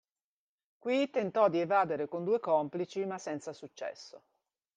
Qui 0.79 1.11
tentò 1.11 1.47
di 1.47 1.59
evadere 1.59 2.07
con 2.07 2.23
due 2.23 2.39
complici 2.39 3.05
ma 3.05 3.19
senza 3.19 3.53
successo. 3.53 4.23